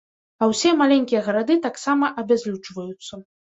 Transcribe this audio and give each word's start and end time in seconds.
А 0.43 0.45
ўсе 0.51 0.71
маленькія 0.81 1.21
гарады 1.27 1.59
таксама 1.67 2.11
абязлюджваюцца. 2.25 3.25